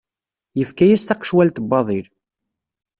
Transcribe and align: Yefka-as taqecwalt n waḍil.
Yefka-as 0.59 1.03
taqecwalt 1.03 1.57
n 1.63 1.67
waḍil. 1.69 2.07